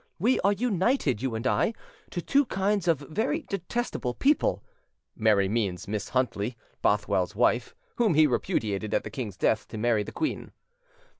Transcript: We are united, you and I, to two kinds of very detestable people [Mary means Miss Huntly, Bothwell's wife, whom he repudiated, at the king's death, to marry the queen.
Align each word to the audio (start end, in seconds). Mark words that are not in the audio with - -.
We 0.17 0.39
are 0.39 0.51
united, 0.53 1.21
you 1.21 1.35
and 1.35 1.45
I, 1.45 1.73
to 2.09 2.23
two 2.23 2.45
kinds 2.45 2.87
of 2.87 2.97
very 3.07 3.43
detestable 3.43 4.15
people 4.15 4.63
[Mary 5.15 5.47
means 5.47 5.87
Miss 5.87 6.09
Huntly, 6.09 6.57
Bothwell's 6.81 7.35
wife, 7.35 7.75
whom 7.97 8.15
he 8.15 8.25
repudiated, 8.25 8.95
at 8.95 9.03
the 9.03 9.11
king's 9.11 9.37
death, 9.37 9.67
to 9.67 9.77
marry 9.77 10.01
the 10.01 10.11
queen. 10.11 10.53